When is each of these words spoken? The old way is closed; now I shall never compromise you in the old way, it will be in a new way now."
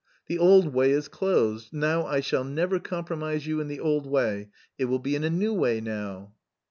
The 0.25 0.39
old 0.39 0.73
way 0.73 0.93
is 0.93 1.07
closed; 1.07 1.73
now 1.73 2.07
I 2.07 2.21
shall 2.21 2.43
never 2.43 2.79
compromise 2.79 3.45
you 3.45 3.59
in 3.61 3.67
the 3.67 3.79
old 3.79 4.07
way, 4.07 4.49
it 4.79 4.85
will 4.85 4.97
be 4.97 5.13
in 5.15 5.23
a 5.23 5.29
new 5.29 5.53
way 5.53 5.79
now." 5.79 6.33